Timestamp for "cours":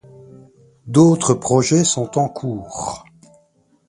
2.27-3.05